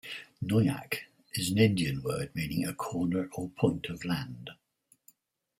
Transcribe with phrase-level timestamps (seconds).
[0.43, 1.01] "Noyac"
[1.35, 4.49] is an Indian word meaning "a corner or point of land".